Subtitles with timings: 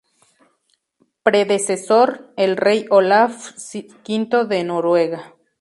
[1.21, 3.87] Predecesor: el rey Olaf V
[4.47, 5.35] de Noruega.